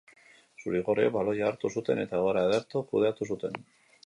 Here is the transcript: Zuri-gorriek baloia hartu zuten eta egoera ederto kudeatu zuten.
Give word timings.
Zuri-gorriek 0.61 1.11
baloia 1.17 1.45
hartu 1.51 1.71
zuten 1.75 2.01
eta 2.05 2.19
egoera 2.23 2.47
ederto 2.51 2.85
kudeatu 2.91 3.31
zuten. 3.35 3.63